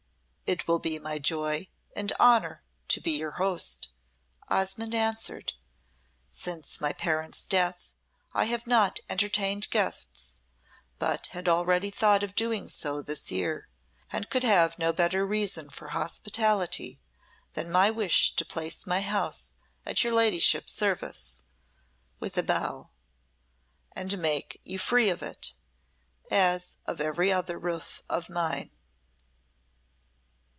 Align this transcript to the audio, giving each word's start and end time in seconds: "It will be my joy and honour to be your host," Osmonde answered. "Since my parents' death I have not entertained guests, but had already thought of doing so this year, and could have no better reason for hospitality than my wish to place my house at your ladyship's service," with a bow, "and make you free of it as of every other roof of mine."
"It 0.47 0.67
will 0.67 0.79
be 0.79 0.99
my 0.99 1.17
joy 1.17 1.69
and 1.95 2.11
honour 2.19 2.61
to 2.89 2.99
be 2.99 3.11
your 3.11 3.31
host," 3.39 3.87
Osmonde 4.49 4.93
answered. 4.93 5.53
"Since 6.29 6.81
my 6.81 6.91
parents' 6.91 7.45
death 7.47 7.93
I 8.33 8.43
have 8.43 8.67
not 8.67 8.99
entertained 9.09 9.69
guests, 9.69 10.39
but 10.99 11.27
had 11.27 11.47
already 11.47 11.89
thought 11.89 12.21
of 12.21 12.35
doing 12.35 12.67
so 12.67 13.01
this 13.01 13.31
year, 13.31 13.69
and 14.11 14.29
could 14.29 14.43
have 14.43 14.77
no 14.77 14.91
better 14.91 15.25
reason 15.25 15.69
for 15.69 15.87
hospitality 15.91 16.99
than 17.53 17.71
my 17.71 17.89
wish 17.89 18.35
to 18.35 18.43
place 18.43 18.85
my 18.85 18.99
house 18.99 19.53
at 19.85 20.03
your 20.03 20.11
ladyship's 20.11 20.73
service," 20.73 21.43
with 22.19 22.37
a 22.37 22.43
bow, 22.43 22.89
"and 23.93 24.17
make 24.17 24.59
you 24.65 24.77
free 24.77 25.09
of 25.09 25.23
it 25.23 25.53
as 26.29 26.75
of 26.85 26.99
every 26.99 27.31
other 27.31 27.57
roof 27.57 28.03
of 28.09 28.29
mine." 28.29 28.71